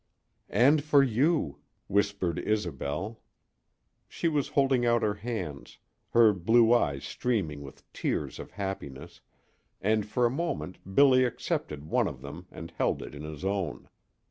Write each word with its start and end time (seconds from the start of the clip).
"And 0.49 0.83
for 0.83 1.03
you," 1.03 1.59
whispered 1.87 2.39
Isobel. 2.39 3.21
She 4.07 4.27
was 4.27 4.47
holding 4.47 4.83
out 4.83 5.03
her 5.03 5.13
hands, 5.13 5.77
her 6.09 6.33
blue 6.33 6.73
eyes 6.73 7.03
streaming 7.03 7.61
with 7.61 7.83
tears 7.93 8.39
of 8.39 8.49
happiness, 8.49 9.21
and 9.79 10.03
for 10.03 10.25
a 10.25 10.31
moment 10.31 10.95
Billy 10.95 11.23
accepted 11.23 11.83
one 11.83 12.07
of 12.07 12.21
them 12.21 12.47
and 12.49 12.73
held 12.79 13.03
it 13.03 13.13
in 13.13 13.21
his 13.21 13.45
own. 13.45 13.89